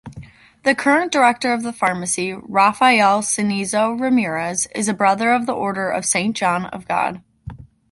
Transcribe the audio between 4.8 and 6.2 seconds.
a Brother of the Order of